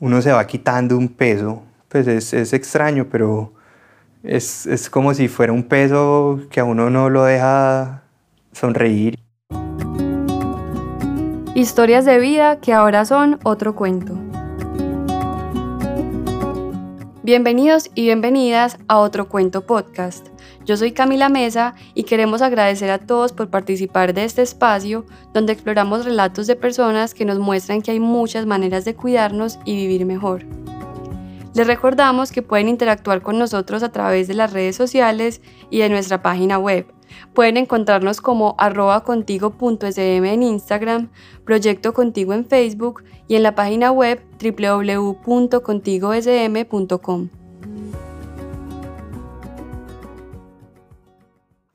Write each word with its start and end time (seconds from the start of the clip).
uno 0.00 0.20
se 0.22 0.32
va 0.32 0.46
quitando 0.46 0.96
un 0.96 1.08
peso. 1.08 1.62
Pues 1.88 2.06
es, 2.06 2.32
es 2.32 2.52
extraño, 2.52 3.06
pero 3.10 3.52
es, 4.22 4.66
es 4.66 4.90
como 4.90 5.14
si 5.14 5.28
fuera 5.28 5.52
un 5.52 5.64
peso 5.64 6.40
que 6.50 6.60
a 6.60 6.64
uno 6.64 6.90
no 6.90 7.10
lo 7.10 7.24
deja 7.24 8.02
sonreír. 8.52 9.18
Historias 11.54 12.04
de 12.04 12.18
vida 12.18 12.60
que 12.60 12.72
ahora 12.72 13.04
son 13.04 13.38
otro 13.42 13.74
cuento. 13.74 14.29
Bienvenidos 17.22 17.90
y 17.94 18.04
bienvenidas 18.04 18.78
a 18.88 18.98
otro 18.98 19.28
cuento 19.28 19.66
podcast. 19.66 20.28
Yo 20.64 20.78
soy 20.78 20.92
Camila 20.92 21.28
Mesa 21.28 21.74
y 21.92 22.04
queremos 22.04 22.40
agradecer 22.40 22.90
a 22.90 22.98
todos 22.98 23.34
por 23.34 23.50
participar 23.50 24.14
de 24.14 24.24
este 24.24 24.40
espacio 24.40 25.04
donde 25.34 25.52
exploramos 25.52 26.06
relatos 26.06 26.46
de 26.46 26.56
personas 26.56 27.12
que 27.12 27.26
nos 27.26 27.38
muestran 27.38 27.82
que 27.82 27.90
hay 27.90 28.00
muchas 28.00 28.46
maneras 28.46 28.86
de 28.86 28.94
cuidarnos 28.94 29.58
y 29.66 29.76
vivir 29.76 30.06
mejor. 30.06 30.46
Les 31.54 31.66
recordamos 31.66 32.30
que 32.30 32.42
pueden 32.42 32.68
interactuar 32.68 33.22
con 33.22 33.38
nosotros 33.38 33.82
a 33.82 33.90
través 33.90 34.28
de 34.28 34.34
las 34.34 34.52
redes 34.52 34.76
sociales 34.76 35.40
y 35.68 35.80
de 35.80 35.88
nuestra 35.88 36.22
página 36.22 36.58
web. 36.58 36.86
Pueden 37.34 37.56
encontrarnos 37.56 38.20
como 38.20 38.54
arroba 38.56 39.02
contigo.sm 39.02 40.32
en 40.32 40.44
Instagram, 40.44 41.10
Proyecto 41.44 41.92
Contigo 41.92 42.34
en 42.34 42.46
Facebook 42.46 43.02
y 43.26 43.34
en 43.34 43.42
la 43.42 43.56
página 43.56 43.90
web 43.90 44.22
www.contigosm.com. 44.40 47.28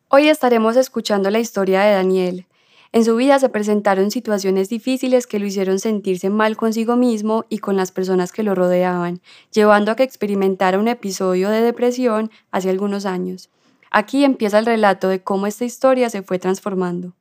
Hoy 0.07 0.29
estaremos 0.29 0.77
escuchando 0.77 1.29
la 1.29 1.39
historia 1.39 1.81
de 1.81 1.91
Daniel. 1.91 2.47
En 2.95 3.03
su 3.03 3.17
vida 3.17 3.37
se 3.39 3.49
presentaron 3.49 4.09
situaciones 4.09 4.69
difíciles 4.69 5.27
que 5.27 5.37
lo 5.37 5.45
hicieron 5.45 5.79
sentirse 5.79 6.29
mal 6.29 6.55
consigo 6.55 6.95
mismo 6.95 7.43
y 7.49 7.57
con 7.57 7.75
las 7.75 7.91
personas 7.91 8.31
que 8.31 8.41
lo 8.41 8.55
rodeaban, 8.55 9.19
llevando 9.51 9.91
a 9.91 9.97
que 9.97 10.03
experimentara 10.03 10.79
un 10.79 10.87
episodio 10.87 11.49
de 11.49 11.59
depresión 11.59 12.31
hace 12.51 12.69
algunos 12.69 13.05
años. 13.05 13.49
Aquí 13.91 14.23
empieza 14.23 14.59
el 14.59 14.65
relato 14.65 15.09
de 15.09 15.21
cómo 15.21 15.45
esta 15.45 15.65
historia 15.65 16.09
se 16.09 16.21
fue 16.21 16.39
transformando. 16.39 17.11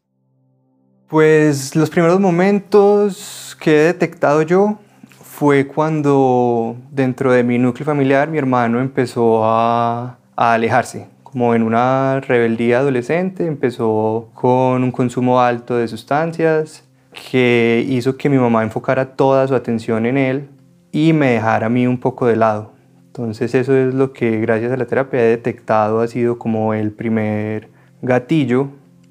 Pues 1.08 1.74
los 1.74 1.90
primeros 1.90 2.20
momentos 2.20 3.56
que 3.60 3.80
he 3.80 3.84
detectado 3.86 4.42
yo 4.42 4.78
fue 5.24 5.66
cuando 5.66 6.76
dentro 6.92 7.32
de 7.32 7.42
mi 7.42 7.58
núcleo 7.58 7.84
familiar 7.84 8.28
mi 8.28 8.38
hermano 8.38 8.78
empezó 8.78 9.44
a, 9.44 10.18
a 10.36 10.52
alejarse, 10.52 11.08
como 11.34 11.52
en 11.56 11.64
una 11.64 12.20
rebeldía 12.20 12.78
adolescente, 12.78 13.44
empezó 13.44 14.28
con 14.34 14.84
un 14.84 14.92
consumo 14.92 15.40
alto 15.40 15.74
de 15.74 15.88
sustancias 15.88 16.84
que 17.12 17.84
hizo 17.88 18.16
que 18.16 18.28
mi 18.28 18.38
mamá 18.38 18.62
enfocara 18.62 19.16
toda 19.16 19.48
su 19.48 19.56
atención 19.56 20.06
en 20.06 20.16
él 20.16 20.48
y 20.92 21.12
me 21.12 21.32
dejara 21.32 21.66
a 21.66 21.68
mí 21.68 21.88
un 21.88 21.98
poco 21.98 22.28
de 22.28 22.36
lado. 22.36 22.70
Entonces 23.06 23.52
eso 23.56 23.76
es 23.76 23.92
lo 23.92 24.12
que 24.12 24.38
gracias 24.38 24.70
a 24.70 24.76
la 24.76 24.86
terapia 24.86 25.22
he 25.22 25.30
detectado 25.30 26.02
ha 26.02 26.06
sido 26.06 26.38
como 26.38 26.72
el 26.72 26.92
primer 26.92 27.68
gatillo 28.00 28.68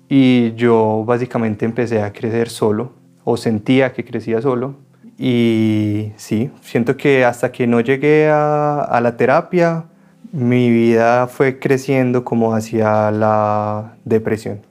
y 0.08 0.54
yo 0.54 1.04
básicamente 1.06 1.66
empecé 1.66 2.02
a 2.04 2.14
crecer 2.14 2.48
solo 2.48 2.94
o 3.26 3.36
sentía 3.36 3.92
que 3.92 4.06
crecía 4.06 4.42
solo 4.42 4.76
y 5.18 6.14
sí, 6.16 6.52
siento 6.62 6.96
que 6.96 7.26
hasta 7.26 7.52
que 7.52 7.68
no 7.68 7.82
llegué 7.82 8.30
a, 8.30 8.80
a 8.80 9.02
la 9.02 9.18
terapia 9.18 9.88
mi 10.34 10.72
vida 10.72 11.28
fue 11.28 11.60
creciendo 11.60 12.26
como 12.26 12.56
hacia 12.56 13.12
la 13.12 13.98
depresión. 14.04 14.62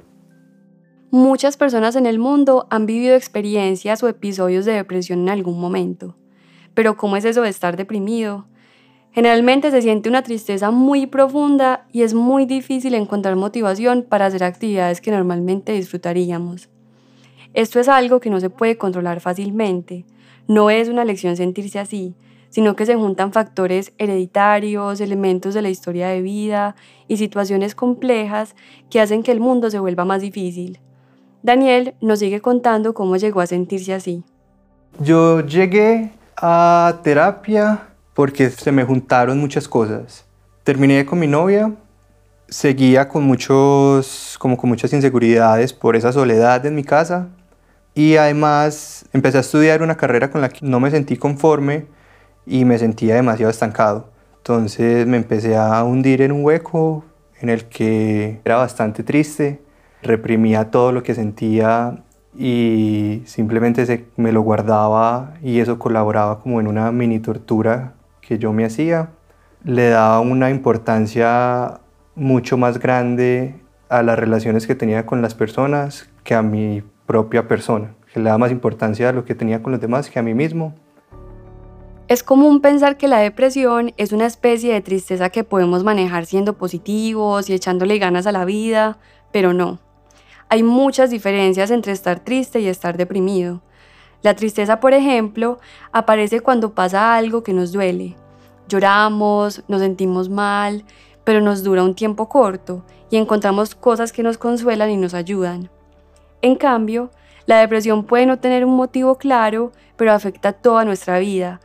Muchas 1.12 1.56
personas 1.56 1.94
en 1.94 2.06
el 2.06 2.18
mundo 2.18 2.66
han 2.68 2.84
vivido 2.84 3.14
experiencias 3.14 4.02
o 4.02 4.08
episodios 4.08 4.64
de 4.64 4.72
depresión 4.72 5.20
en 5.20 5.28
algún 5.28 5.60
momento. 5.60 6.16
Pero 6.74 6.96
¿cómo 6.96 7.16
es 7.16 7.24
eso 7.24 7.42
de 7.42 7.48
estar 7.50 7.76
deprimido? 7.76 8.46
Generalmente 9.12 9.70
se 9.70 9.82
siente 9.82 10.08
una 10.08 10.24
tristeza 10.24 10.72
muy 10.72 11.06
profunda 11.06 11.86
y 11.92 12.02
es 12.02 12.12
muy 12.12 12.44
difícil 12.44 12.94
encontrar 12.94 13.36
motivación 13.36 14.02
para 14.02 14.26
hacer 14.26 14.42
actividades 14.42 15.00
que 15.00 15.12
normalmente 15.12 15.70
disfrutaríamos. 15.70 16.70
Esto 17.54 17.78
es 17.78 17.86
algo 17.86 18.18
que 18.18 18.30
no 18.30 18.40
se 18.40 18.50
puede 18.50 18.78
controlar 18.78 19.20
fácilmente. 19.20 20.06
No 20.48 20.70
es 20.70 20.88
una 20.88 21.04
lección 21.04 21.36
sentirse 21.36 21.78
así, 21.78 22.16
sino 22.52 22.76
que 22.76 22.84
se 22.84 22.94
juntan 22.94 23.32
factores 23.32 23.92
hereditarios, 23.96 25.00
elementos 25.00 25.54
de 25.54 25.62
la 25.62 25.70
historia 25.70 26.08
de 26.08 26.20
vida 26.20 26.76
y 27.08 27.16
situaciones 27.16 27.74
complejas 27.74 28.54
que 28.90 29.00
hacen 29.00 29.22
que 29.22 29.32
el 29.32 29.40
mundo 29.40 29.70
se 29.70 29.78
vuelva 29.78 30.04
más 30.04 30.20
difícil. 30.20 30.78
Daniel 31.42 31.94
nos 32.02 32.18
sigue 32.18 32.42
contando 32.42 32.92
cómo 32.92 33.16
llegó 33.16 33.40
a 33.40 33.46
sentirse 33.46 33.94
así. 33.94 34.22
Yo 35.00 35.40
llegué 35.40 36.10
a 36.36 37.00
terapia 37.02 37.88
porque 38.12 38.50
se 38.50 38.70
me 38.70 38.84
juntaron 38.84 39.40
muchas 39.40 39.66
cosas. 39.66 40.26
Terminé 40.62 41.06
con 41.06 41.18
mi 41.18 41.26
novia, 41.26 41.74
seguía 42.48 43.08
con 43.08 43.24
muchos 43.24 44.36
como 44.38 44.58
con 44.58 44.68
muchas 44.68 44.92
inseguridades 44.92 45.72
por 45.72 45.96
esa 45.96 46.12
soledad 46.12 46.66
en 46.66 46.74
mi 46.74 46.84
casa 46.84 47.28
y 47.94 48.16
además 48.16 49.06
empecé 49.14 49.38
a 49.38 49.40
estudiar 49.40 49.82
una 49.82 49.96
carrera 49.96 50.30
con 50.30 50.42
la 50.42 50.50
que 50.50 50.58
no 50.66 50.80
me 50.80 50.90
sentí 50.90 51.16
conforme 51.16 51.86
y 52.46 52.64
me 52.64 52.78
sentía 52.78 53.14
demasiado 53.14 53.50
estancado. 53.50 54.10
Entonces 54.38 55.06
me 55.06 55.16
empecé 55.16 55.56
a 55.56 55.82
hundir 55.84 56.22
en 56.22 56.32
un 56.32 56.44
hueco 56.44 57.04
en 57.40 57.48
el 57.48 57.64
que 57.66 58.40
era 58.44 58.56
bastante 58.56 59.02
triste, 59.02 59.60
reprimía 60.02 60.70
todo 60.70 60.92
lo 60.92 61.02
que 61.02 61.14
sentía 61.14 62.02
y 62.36 63.22
simplemente 63.26 63.84
se, 63.86 64.06
me 64.16 64.32
lo 64.32 64.42
guardaba 64.42 65.34
y 65.42 65.60
eso 65.60 65.78
colaboraba 65.78 66.40
como 66.40 66.60
en 66.60 66.66
una 66.66 66.90
mini 66.92 67.18
tortura 67.20 67.94
que 68.20 68.38
yo 68.38 68.52
me 68.52 68.64
hacía. 68.64 69.10
Le 69.64 69.90
daba 69.90 70.20
una 70.20 70.50
importancia 70.50 71.80
mucho 72.14 72.56
más 72.56 72.78
grande 72.78 73.54
a 73.88 74.02
las 74.02 74.18
relaciones 74.18 74.66
que 74.66 74.74
tenía 74.74 75.06
con 75.06 75.22
las 75.22 75.34
personas 75.34 76.08
que 76.24 76.34
a 76.34 76.42
mi 76.42 76.82
propia 77.06 77.46
persona, 77.46 77.94
que 78.12 78.20
le 78.20 78.26
daba 78.26 78.38
más 78.38 78.50
importancia 78.50 79.10
a 79.10 79.12
lo 79.12 79.24
que 79.24 79.34
tenía 79.34 79.62
con 79.62 79.72
los 79.72 79.80
demás 79.80 80.08
que 80.10 80.18
a 80.18 80.22
mí 80.22 80.34
mismo. 80.34 80.74
Es 82.12 82.22
común 82.22 82.60
pensar 82.60 82.98
que 82.98 83.08
la 83.08 83.20
depresión 83.20 83.94
es 83.96 84.12
una 84.12 84.26
especie 84.26 84.70
de 84.70 84.82
tristeza 84.82 85.30
que 85.30 85.44
podemos 85.44 85.82
manejar 85.82 86.26
siendo 86.26 86.58
positivos 86.58 87.48
y 87.48 87.54
echándole 87.54 87.96
ganas 87.96 88.26
a 88.26 88.32
la 88.32 88.44
vida, 88.44 88.98
pero 89.32 89.54
no. 89.54 89.78
Hay 90.50 90.62
muchas 90.62 91.08
diferencias 91.08 91.70
entre 91.70 91.92
estar 91.92 92.20
triste 92.20 92.60
y 92.60 92.66
estar 92.66 92.98
deprimido. 92.98 93.62
La 94.20 94.36
tristeza, 94.36 94.78
por 94.78 94.92
ejemplo, 94.92 95.58
aparece 95.90 96.40
cuando 96.40 96.74
pasa 96.74 97.16
algo 97.16 97.42
que 97.42 97.54
nos 97.54 97.72
duele. 97.72 98.14
Lloramos, 98.68 99.64
nos 99.66 99.80
sentimos 99.80 100.28
mal, 100.28 100.84
pero 101.24 101.40
nos 101.40 101.62
dura 101.62 101.82
un 101.82 101.94
tiempo 101.94 102.28
corto 102.28 102.84
y 103.08 103.16
encontramos 103.16 103.74
cosas 103.74 104.12
que 104.12 104.22
nos 104.22 104.36
consuelan 104.36 104.90
y 104.90 104.98
nos 104.98 105.14
ayudan. 105.14 105.70
En 106.42 106.56
cambio, 106.56 107.10
la 107.46 107.60
depresión 107.60 108.04
puede 108.04 108.26
no 108.26 108.38
tener 108.38 108.66
un 108.66 108.76
motivo 108.76 109.16
claro, 109.16 109.72
pero 109.96 110.12
afecta 110.12 110.52
toda 110.52 110.84
nuestra 110.84 111.18
vida 111.18 111.60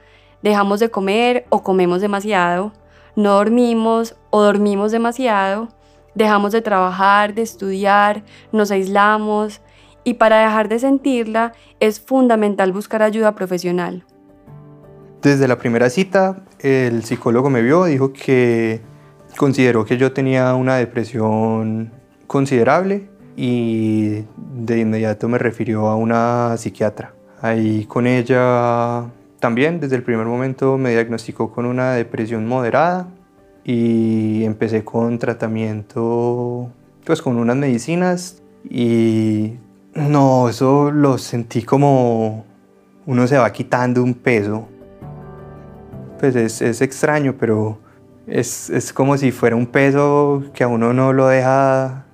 dejamos 0.48 0.80
de 0.80 0.90
comer 0.90 1.46
o 1.50 1.62
comemos 1.62 2.02
demasiado, 2.02 2.72
no 3.16 3.34
dormimos 3.34 4.16
o 4.30 4.42
dormimos 4.42 4.92
demasiado, 4.92 5.68
dejamos 6.16 6.52
de 6.54 6.62
trabajar, 6.62 7.34
de 7.34 7.42
estudiar, 7.42 8.24
nos 8.52 8.72
aislamos 8.72 9.62
y 10.04 10.16
para 10.16 10.40
dejar 10.40 10.70
de 10.70 10.80
sentirla 10.80 11.52
es 11.80 12.00
fundamental 12.00 12.72
buscar 12.72 13.02
ayuda 13.04 13.36
profesional. 13.36 14.06
Desde 15.22 15.48
la 15.48 15.58
primera 15.58 15.90
cita, 15.90 16.44
el 16.60 17.04
psicólogo 17.04 17.50
me 17.50 17.62
vio, 17.62 17.86
dijo 17.86 18.14
que 18.14 18.82
consideró 19.36 19.84
que 19.84 19.98
yo 19.98 20.14
tenía 20.14 20.54
una 20.56 20.78
depresión 20.78 21.92
considerable 22.26 23.10
y 23.36 24.24
de 24.38 24.80
inmediato 24.80 25.28
me 25.28 25.38
refirió 25.38 25.88
a 25.88 25.96
una 25.96 26.56
psiquiatra. 26.58 27.14
Ahí 27.42 27.86
con 27.86 28.08
ella 28.08 29.06
también 29.40 29.80
desde 29.80 29.96
el 29.96 30.04
primer 30.04 30.26
momento 30.26 30.78
me 30.78 30.92
diagnosticó 30.92 31.52
con 31.52 31.66
una 31.66 31.94
depresión 31.94 32.48
moderada 32.48 33.08
y 33.64 34.44
empecé 34.44 34.84
con 34.84 35.20
tratamiento, 35.20 36.70
pues 37.06 37.22
con 37.22 37.38
unas 37.38 37.56
medicinas 37.56 38.42
y 38.70 39.54
no, 39.94 40.50
eso 40.50 40.92
lo 40.92 41.18
sentí 41.18 41.64
como 41.64 42.46
uno 43.06 43.28
se 43.28 43.38
va 43.38 43.52
quitando 43.52 44.04
un 44.04 44.14
peso. 44.14 44.68
Pues 46.20 46.36
es, 46.36 46.62
es 46.62 46.82
extraño, 46.82 47.36
pero 47.40 47.80
es, 48.26 48.70
es 48.70 48.92
como 48.92 49.18
si 49.18 49.32
fuera 49.32 49.56
un 49.56 49.68
peso 49.68 50.44
que 50.54 50.64
a 50.64 50.68
uno 50.68 50.94
no 50.94 51.14
lo 51.14 51.28
deja 51.28 52.06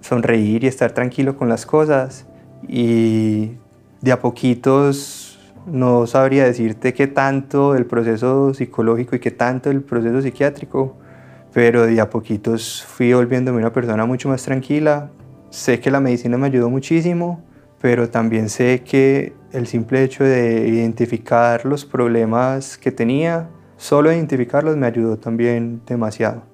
sonreír 0.00 0.64
y 0.64 0.66
estar 0.66 0.92
tranquilo 0.92 1.36
con 1.36 1.48
las 1.48 1.64
cosas 1.64 2.26
y 2.68 3.52
de 4.00 4.12
a 4.12 4.20
poquitos 4.20 5.21
no 5.66 6.06
sabría 6.06 6.44
decirte 6.44 6.92
qué 6.92 7.06
tanto 7.06 7.74
el 7.74 7.86
proceso 7.86 8.52
psicológico 8.54 9.16
y 9.16 9.20
qué 9.20 9.30
tanto 9.30 9.70
el 9.70 9.82
proceso 9.82 10.20
psiquiátrico, 10.20 10.96
pero 11.52 11.86
de 11.86 12.00
a 12.00 12.10
poquitos 12.10 12.84
fui 12.84 13.12
volviéndome 13.12 13.58
una 13.58 13.72
persona 13.72 14.04
mucho 14.06 14.28
más 14.28 14.42
tranquila. 14.42 15.10
Sé 15.50 15.80
que 15.80 15.90
la 15.90 16.00
medicina 16.00 16.38
me 16.38 16.46
ayudó 16.46 16.70
muchísimo, 16.70 17.42
pero 17.80 18.08
también 18.08 18.48
sé 18.48 18.82
que 18.84 19.34
el 19.52 19.66
simple 19.66 20.02
hecho 20.02 20.24
de 20.24 20.68
identificar 20.68 21.66
los 21.66 21.84
problemas 21.84 22.78
que 22.78 22.90
tenía, 22.90 23.48
solo 23.76 24.12
identificarlos 24.12 24.76
me 24.76 24.86
ayudó 24.86 25.18
también 25.18 25.82
demasiado. 25.86 26.51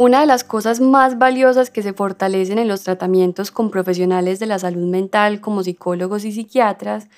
Una 0.00 0.20
de 0.20 0.26
las 0.26 0.44
cosas 0.44 0.80
más 0.80 1.18
valiosas 1.18 1.70
que 1.70 1.82
se 1.82 1.92
fortalecen 1.92 2.60
en 2.60 2.68
los 2.68 2.84
tratamientos 2.84 3.50
con 3.50 3.68
profesionales 3.68 4.38
de 4.38 4.46
la 4.46 4.60
salud 4.60 4.88
mental 4.88 5.40
como 5.40 5.64
psicólogos 5.64 6.24
y 6.24 6.30
psiquiatras 6.30 7.08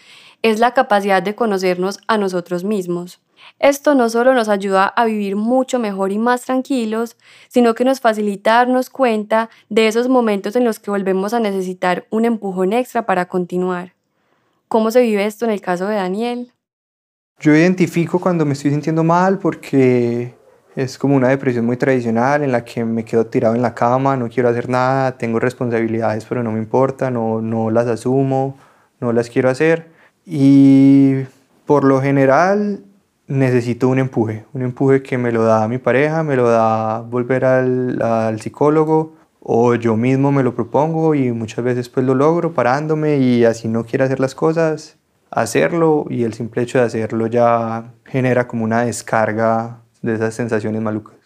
es 0.40 0.60
la 0.60 0.72
capacidad 0.72 1.22
de 1.22 1.34
conocernos 1.34 2.00
a 2.06 2.16
nosotros 2.16 2.64
mismos. 2.64 3.20
Esto 3.58 3.94
no 3.94 4.08
solo 4.08 4.32
nos 4.32 4.48
ayuda 4.48 4.86
a 4.86 5.04
vivir 5.04 5.36
mucho 5.36 5.78
mejor 5.78 6.10
y 6.10 6.16
más 6.16 6.46
tranquilos, 6.46 7.18
sino 7.48 7.74
que 7.74 7.84
nos 7.84 8.00
facilita 8.00 8.54
darnos 8.54 8.88
cuenta 8.88 9.50
de 9.68 9.86
esos 9.86 10.08
momentos 10.08 10.56
en 10.56 10.64
los 10.64 10.78
que 10.78 10.90
volvemos 10.90 11.34
a 11.34 11.40
necesitar 11.40 12.06
un 12.08 12.24
empujón 12.24 12.72
extra 12.72 13.04
para 13.04 13.26
continuar. 13.26 13.92
¿Cómo 14.68 14.90
se 14.90 15.02
vive 15.02 15.26
esto 15.26 15.44
en 15.44 15.50
el 15.50 15.60
caso 15.60 15.86
de 15.86 15.96
Daniel? 15.96 16.54
Yo 17.40 17.54
identifico 17.54 18.18
cuando 18.18 18.46
me 18.46 18.54
estoy 18.54 18.70
sintiendo 18.70 19.04
mal 19.04 19.38
porque 19.38 20.39
es 20.76 20.98
como 20.98 21.16
una 21.16 21.28
depresión 21.28 21.66
muy 21.66 21.76
tradicional 21.76 22.42
en 22.42 22.52
la 22.52 22.64
que 22.64 22.84
me 22.84 23.04
quedo 23.04 23.26
tirado 23.26 23.54
en 23.54 23.62
la 23.62 23.74
cama, 23.74 24.16
no 24.16 24.28
quiero 24.28 24.48
hacer 24.48 24.68
nada, 24.68 25.18
tengo 25.18 25.40
responsabilidades 25.40 26.24
pero 26.24 26.42
no 26.42 26.52
me 26.52 26.58
importa, 26.58 27.10
no, 27.10 27.40
no 27.40 27.70
las 27.70 27.86
asumo, 27.86 28.56
no 29.00 29.12
las 29.12 29.30
quiero 29.30 29.50
hacer. 29.50 29.88
Y 30.24 31.22
por 31.66 31.84
lo 31.84 32.00
general 32.00 32.84
necesito 33.26 33.88
un 33.88 33.98
empuje, 33.98 34.44
un 34.52 34.62
empuje 34.62 35.02
que 35.02 35.18
me 35.18 35.32
lo 35.32 35.44
da 35.44 35.66
mi 35.68 35.78
pareja, 35.78 36.22
me 36.22 36.36
lo 36.36 36.48
da 36.48 37.00
volver 37.00 37.44
al, 37.44 38.02
al, 38.02 38.40
psicólogo 38.40 39.14
o 39.40 39.74
yo 39.74 39.96
mismo 39.96 40.32
me 40.32 40.42
lo 40.42 40.54
propongo 40.54 41.14
y 41.14 41.32
muchas 41.32 41.64
veces 41.64 41.88
pues 41.88 42.04
lo 42.06 42.14
logro 42.14 42.52
parándome 42.52 43.18
y 43.18 43.44
así 43.44 43.68
no 43.68 43.84
quiero 43.84 44.04
hacer 44.04 44.20
las 44.20 44.34
cosas, 44.34 44.98
hacerlo 45.30 46.06
y 46.10 46.24
el 46.24 46.34
simple 46.34 46.62
hecho 46.62 46.78
de 46.78 46.84
hacerlo 46.84 47.26
ya 47.26 47.92
genera 48.04 48.46
como 48.48 48.64
una 48.64 48.82
descarga 48.82 49.80
de 50.02 50.14
esas 50.14 50.34
sensaciones 50.34 50.80
malucas. 50.82 51.16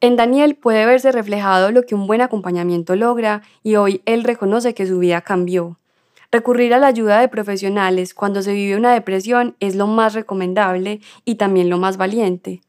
En 0.00 0.16
Daniel 0.16 0.56
puede 0.56 0.84
verse 0.84 1.10
reflejado 1.10 1.72
lo 1.72 1.82
que 1.82 1.94
un 1.94 2.06
buen 2.06 2.20
acompañamiento 2.20 2.96
logra 2.96 3.42
y 3.62 3.76
hoy 3.76 4.02
él 4.04 4.24
reconoce 4.24 4.74
que 4.74 4.86
su 4.86 4.98
vida 4.98 5.22
cambió. 5.22 5.78
Recurrir 6.30 6.74
a 6.74 6.78
la 6.78 6.88
ayuda 6.88 7.20
de 7.20 7.28
profesionales 7.28 8.12
cuando 8.12 8.42
se 8.42 8.52
vive 8.52 8.76
una 8.76 8.92
depresión 8.92 9.56
es 9.58 9.74
lo 9.74 9.86
más 9.86 10.14
recomendable 10.14 11.00
y 11.24 11.36
también 11.36 11.70
lo 11.70 11.78
más 11.78 11.96
valiente. 11.96 12.60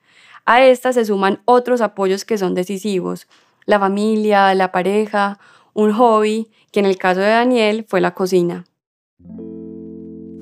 A 0.46 0.64
esta 0.64 0.94
se 0.94 1.04
suman 1.04 1.42
otros 1.44 1.82
apoyos 1.82 2.24
que 2.24 2.38
son 2.38 2.56
decisivos, 2.56 3.28
la 3.66 3.80
familia, 3.80 4.56
la 4.56 4.72
pareja, 4.72 5.40
un 5.74 5.92
hobby, 5.92 6.50
que 6.72 6.80
en 6.80 6.86
el 6.86 6.98
caso 6.98 7.20
de 7.20 7.28
Daniel 7.28 7.86
fue 7.88 8.00
la 8.00 8.14
cocina. 8.14 8.64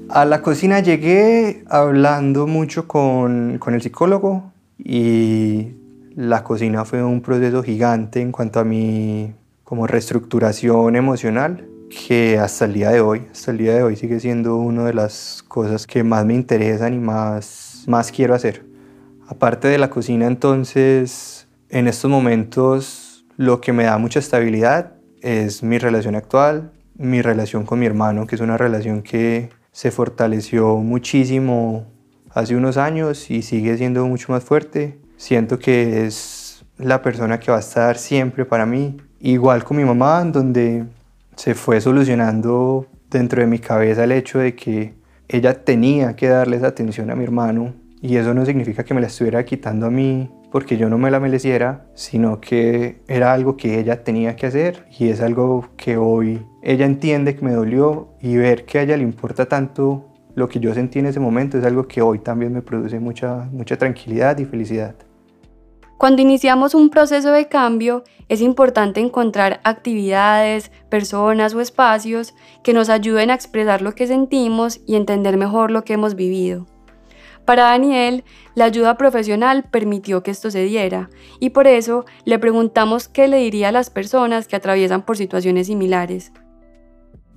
A 0.10 0.24
la 0.24 0.42
cocina 0.42 0.80
llegué 0.82 1.64
hablando 1.68 2.46
mucho 2.46 2.88
con, 2.88 3.58
con 3.60 3.74
el 3.74 3.82
psicólogo 3.82 4.54
y 4.78 5.72
la 6.16 6.44
cocina 6.44 6.86
fue 6.86 7.04
un 7.04 7.22
proceso 7.22 7.64
gigante 7.64 8.22
en 8.22 8.32
cuanto 8.32 8.60
a 8.60 8.64
mi 8.64 9.34
como 9.64 9.88
reestructuración 9.88 10.96
emocional 10.96 11.68
que 11.90 12.38
hasta 12.38 12.66
el 12.66 12.74
día 12.74 12.92
de 12.92 13.02
hoy, 13.02 13.24
hasta 13.32 13.52
el 13.52 13.58
día 13.58 13.74
de 13.74 13.84
hoy 13.84 13.96
sigue 13.96 14.20
siendo 14.20 14.58
una 14.58 14.86
de 14.86 14.94
las 14.94 15.44
cosas 15.48 15.88
que 15.88 16.04
más 16.04 16.24
me 16.24 16.36
interesan 16.36 16.94
y 16.94 17.00
más, 17.00 17.84
más 17.88 18.12
quiero 18.12 18.36
hacer. 18.36 18.64
Aparte 19.28 19.68
de 19.68 19.80
la 19.80 19.90
cocina, 19.90 20.28
entonces, 20.28 21.48
en 21.70 21.88
estos 21.88 22.12
momentos 22.12 23.26
lo 23.38 23.60
que 23.60 23.74
me 23.74 23.86
da 23.86 23.98
mucha 23.98 24.20
estabilidad 24.20 24.94
es 25.22 25.64
mi 25.64 25.80
relación 25.80 26.16
actual, 26.16 26.72
mi 26.96 27.22
relación 27.22 27.66
con 27.66 27.80
mi 27.80 27.88
hermano, 27.88 28.28
que 28.28 28.36
es 28.36 28.42
una 28.42 28.58
relación 28.58 29.02
que 29.02 29.50
se 29.76 29.92
fortaleció 29.92 30.78
muchísimo 30.78 31.84
hace 32.32 32.56
unos 32.56 32.78
años 32.78 33.30
y 33.30 33.42
sigue 33.42 33.78
siendo 33.78 34.08
mucho 34.08 34.32
más 34.32 34.42
fuerte. 34.42 34.98
Siento 35.18 35.60
que 35.60 36.06
es 36.06 36.64
la 36.78 37.02
persona 37.02 37.42
que 37.42 37.52
va 37.52 37.58
a 37.58 37.60
estar 37.60 37.98
siempre 37.98 38.46
para 38.46 38.66
mí. 38.66 38.96
Igual 39.20 39.66
con 39.66 39.76
mi 39.76 39.84
mamá, 39.84 40.24
donde 40.24 40.86
se 41.36 41.56
fue 41.56 41.82
solucionando 41.82 42.88
dentro 43.12 43.42
de 43.42 43.48
mi 43.48 43.60
cabeza 43.60 44.06
el 44.06 44.14
hecho 44.14 44.40
de 44.40 44.56
que 44.56 44.94
ella 45.28 45.66
tenía 45.66 46.16
que 46.16 46.30
darle 46.30 46.56
esa 46.56 46.68
atención 46.68 47.12
a 47.12 47.16
mi 47.16 47.26
hermano 47.26 47.74
y 48.06 48.18
eso 48.18 48.36
no 48.36 48.46
significa 48.46 48.84
que 48.84 48.94
me 48.94 49.02
la 49.02 49.08
estuviera 49.08 49.44
quitando 49.44 49.88
a 49.88 49.90
mí 49.90 50.30
porque 50.52 50.78
yo 50.78 50.90
no 50.90 51.00
me 51.00 51.10
la 51.10 51.20
mereciera, 51.20 51.88
sino 51.96 52.40
que 52.40 53.02
era 53.08 53.34
algo 53.34 53.58
que 53.58 53.80
ella 53.80 54.04
tenía 54.04 54.36
que 54.36 54.46
hacer 54.46 54.86
y 55.00 55.10
es 55.10 55.22
algo 55.22 55.70
que 55.76 55.98
hoy 55.98 56.46
ella 56.62 56.86
entiende 56.86 57.36
que 57.36 57.44
me 57.44 57.54
dolió 57.54 58.10
y 58.22 58.38
ver 58.38 58.66
que 58.66 58.78
a 58.78 58.84
ella 58.84 58.96
le 58.96 59.02
importa 59.02 59.48
tanto 59.48 60.06
lo 60.36 60.48
que 60.48 60.60
yo 60.60 60.72
sentí 60.76 61.00
en 61.00 61.08
ese 61.08 61.20
momento 61.20 61.58
es 61.58 61.66
algo 61.66 61.88
que 61.88 62.04
hoy 62.04 62.20
también 62.20 62.54
me 62.54 62.62
produce 62.62 63.00
mucha, 63.00 63.50
mucha 63.52 63.76
tranquilidad 63.76 64.38
y 64.38 64.46
felicidad. 64.46 64.94
Cuando 65.98 66.22
iniciamos 66.22 66.76
un 66.76 66.92
proceso 66.92 67.32
de 67.32 67.48
cambio, 67.48 68.04
es 68.30 68.40
importante 68.40 69.00
encontrar 69.00 69.62
actividades, 69.64 70.72
personas 70.90 71.56
o 71.56 71.62
espacios 71.62 72.36
que 72.64 72.74
nos 72.74 72.90
ayuden 72.90 73.32
a 73.32 73.34
expresar 73.34 73.82
lo 73.82 73.94
que 73.94 74.06
sentimos 74.06 74.82
y 74.86 74.96
entender 74.96 75.38
mejor 75.38 75.72
lo 75.72 75.84
que 75.84 75.94
hemos 75.94 76.14
vivido. 76.14 76.68
Para 77.46 77.66
Daniel, 77.66 78.24
la 78.56 78.66
ayuda 78.66 78.98
profesional 78.98 79.66
permitió 79.70 80.24
que 80.24 80.32
esto 80.32 80.50
se 80.50 80.64
diera 80.64 81.10
y 81.40 81.52
por 81.52 81.68
eso 81.68 82.06
le 82.26 82.40
preguntamos 82.40 83.08
qué 83.08 83.28
le 83.28 83.38
diría 83.38 83.70
a 83.70 83.72
las 83.72 83.92
personas 83.92 84.48
que 84.48 84.56
atraviesan 84.56 85.04
por 85.04 85.16
situaciones 85.16 85.68
similares. 85.68 86.32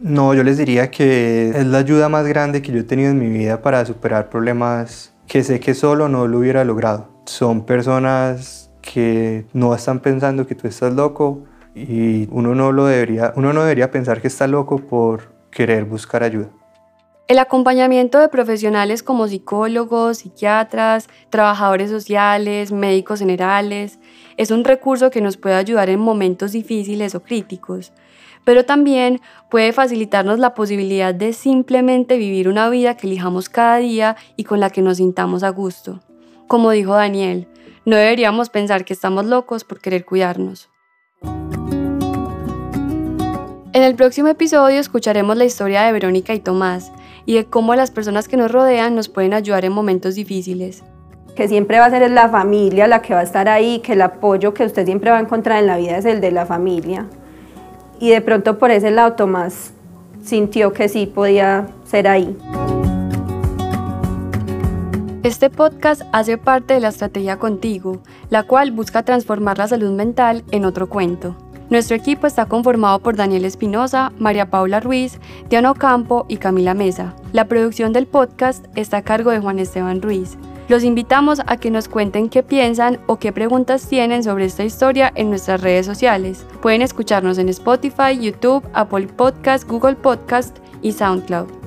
No, 0.01 0.33
yo 0.33 0.45
les 0.45 0.57
diría 0.57 0.91
que 0.91 1.51
es 1.51 1.67
la 1.67 1.79
ayuda 1.79 2.09
más 2.09 2.27
grande 2.27 2.63
que 2.63 2.73
yo 2.73 2.79
he 2.79 2.85
tenido 2.85 3.11
en 3.11 3.19
mi 3.19 3.29
vida 3.29 3.61
para 3.61 3.85
superar 3.85 4.31
problemas 4.31 5.13
que 5.27 5.43
sé 5.43 5.61
que 5.61 5.75
solo 5.75 6.09
no 6.09 6.27
lo 6.27 6.39
hubiera 6.39 6.65
logrado. 6.65 7.11
Son 7.27 7.67
personas 7.67 8.71
que 8.81 9.45
no 9.53 9.75
están 9.75 10.01
pensando 10.01 10.47
que 10.47 10.55
tú 10.55 10.69
estás 10.69 10.95
loco 10.95 11.45
y 11.75 12.29
uno 12.31 12.55
no 12.55 12.73
lo 12.73 12.87
debería, 12.87 13.33
uno 13.37 13.53
no 13.53 13.63
debería 13.63 13.91
pensar 13.91 14.23
que 14.23 14.29
está 14.29 14.47
loco 14.47 14.79
por 14.79 15.33
querer 15.51 15.85
buscar 15.85 16.23
ayuda. 16.23 16.49
El 17.29 17.39
acompañamiento 17.39 18.19
de 18.19 18.31
profesionales 18.31 19.03
como 19.03 19.29
psicólogos, 19.29 20.17
psiquiatras, 20.17 21.11
trabajadores 21.29 21.91
sociales, 21.91 22.73
médicos 22.73 23.19
generales, 23.19 23.99
es 24.39 24.51
un 24.51 24.65
recurso 24.65 25.11
que 25.11 25.21
nos 25.21 25.37
puede 25.37 25.57
ayudar 25.57 25.91
en 25.91 26.01
momentos 26.01 26.53
difíciles 26.53 27.15
o 27.15 27.23
críticos, 27.23 27.93
pero 28.45 28.65
también 28.65 29.21
puede 29.51 29.75
facilitarnos 29.75 30.39
la 30.39 30.55
posibilidad 30.55 31.15
de 31.15 31.35
simplemente 31.35 32.17
vivir 32.17 32.49
una 32.49 32.71
vida 32.71 32.97
que 32.97 33.07
elijamos 33.07 33.51
cada 33.51 33.77
día 33.77 34.17
y 34.37 34.45
con 34.45 34.59
la 34.59 34.71
que 34.71 34.81
nos 34.81 34.97
sintamos 34.97 35.43
a 35.43 35.51
gusto. 35.51 36.01
Como 36.47 36.71
dijo 36.71 36.95
Daniel, 36.95 37.47
no 37.85 37.97
deberíamos 37.97 38.49
pensar 38.49 38.87
que 38.87 38.95
estamos 38.95 39.27
locos 39.27 39.65
por 39.65 39.83
querer 39.83 40.07
cuidarnos. 40.07 40.71
En 43.75 43.83
el 43.83 43.95
próximo 43.97 44.29
episodio 44.29 44.81
escucharemos 44.81 45.37
la 45.37 45.45
historia 45.45 45.83
de 45.83 45.93
Verónica 45.93 46.33
y 46.33 46.41
Tomás 46.41 46.91
y 47.29 47.35
de 47.35 47.45
cómo 47.45 47.75
las 47.75 47.91
personas 47.91 48.27
que 48.27 48.39
nos 48.39 48.51
rodean 48.51 48.95
nos 48.95 49.11
pueden 49.11 49.35
ayudar 49.35 49.67
en 49.67 49.73
momentos 49.75 50.15
difíciles. 50.15 50.83
Que 51.37 51.47
siempre 51.47 51.79
va 51.79 51.85
a 51.85 51.91
ser 51.91 52.11
la 52.11 52.31
familia 52.31 52.87
la 52.87 53.03
que 53.03 53.13
va 53.13 53.21
a 53.21 53.23
estar 53.23 53.51
ahí, 53.51 53.81
que 53.81 53.93
el 53.93 54.01
apoyo 54.01 54.55
que 54.55 54.65
usted 54.65 54.87
siempre 54.87 55.11
va 55.11 55.19
a 55.19 55.21
encontrar 55.21 55.59
en 55.59 55.67
la 55.67 55.77
vida 55.77 55.99
es 55.99 56.07
el 56.07 56.23
de 56.23 56.31
la 56.31 56.47
familia 56.47 57.05
y 58.01 58.09
de 58.09 58.23
pronto 58.23 58.57
por 58.59 58.71
ese 58.71 58.91
lado 58.91 59.13
Tomás 59.13 59.73
sintió 60.25 60.73
que 60.73 60.89
sí 60.89 61.05
podía 61.05 61.67
ser 61.85 62.09
ahí. 62.09 62.35
Este 65.23 65.51
podcast 65.51 66.01
hace 66.13 66.39
parte 66.39 66.73
de 66.73 66.81
la 66.81 66.89
estrategia 66.89 67.39
Contigo, 67.39 68.01
la 68.31 68.45
cual 68.45 68.71
busca 68.71 69.03
transformar 69.03 69.59
la 69.59 69.69
salud 69.69 69.93
mental 69.93 70.45
en 70.51 70.65
otro 70.65 70.89
cuento. 70.89 71.37
Nuestro 71.71 71.97
equipo 71.97 72.27
está 72.27 72.47
conformado 72.47 72.99
por 73.01 73.17
Daniel 73.17 73.45
Espinosa, 73.45 74.11
María 74.19 74.49
Paula 74.51 74.81
Ruiz, 74.81 75.19
Diana 75.51 75.71
Ocampo 75.71 76.25
y 76.29 76.39
Camila 76.39 76.73
Mesa. 76.73 77.15
La 77.33 77.45
producción 77.45 77.93
del 77.93 78.07
podcast 78.07 78.65
está 78.75 78.99
a 78.99 79.03
cargo 79.03 79.31
de 79.31 79.41
Juan 79.41 79.59
Esteban 79.59 80.01
Ruiz. 80.01 80.39
Los 80.69 80.83
invitamos 80.83 81.41
a 81.47 81.57
que 81.57 81.71
nos 81.71 81.89
cuenten 81.89 82.31
qué 82.31 82.43
piensan 82.43 83.01
o 83.07 83.19
qué 83.19 83.33
preguntas 83.33 83.87
tienen 83.87 84.23
sobre 84.23 84.47
esta 84.47 84.65
historia 84.65 85.13
en 85.15 85.31
nuestras 85.31 85.61
redes 85.61 85.85
sociales. 85.85 86.47
Pueden 86.63 86.83
escucharnos 86.83 87.39
en 87.39 87.49
Spotify, 87.51 88.19
YouTube, 88.19 88.65
Apple 88.73 89.07
Podcast, 89.09 89.69
Google 89.69 89.97
Podcast 89.97 90.59
y 90.81 90.93
SoundCloud. 90.93 91.58